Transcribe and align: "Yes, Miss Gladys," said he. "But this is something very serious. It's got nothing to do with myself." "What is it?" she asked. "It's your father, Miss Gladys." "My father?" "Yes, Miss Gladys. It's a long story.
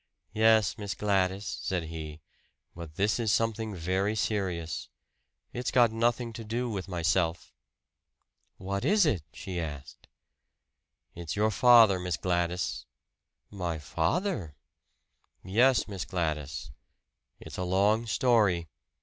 "Yes, 0.33 0.79
Miss 0.79 0.95
Gladys," 0.95 1.59
said 1.61 1.83
he. 1.83 2.21
"But 2.75 2.95
this 2.95 3.19
is 3.19 3.31
something 3.31 3.75
very 3.75 4.15
serious. 4.15 4.89
It's 5.53 5.69
got 5.69 5.91
nothing 5.91 6.33
to 6.33 6.43
do 6.43 6.71
with 6.71 6.87
myself." 6.87 7.53
"What 8.57 8.83
is 8.83 9.05
it?" 9.05 9.21
she 9.31 9.59
asked. 9.59 10.07
"It's 11.13 11.35
your 11.35 11.51
father, 11.51 11.99
Miss 11.99 12.17
Gladys." 12.17 12.87
"My 13.51 13.77
father?" 13.77 14.55
"Yes, 15.43 15.87
Miss 15.87 16.03
Gladys. 16.03 16.71
It's 17.39 17.57
a 17.59 17.63
long 17.63 18.07
story. 18.07 18.69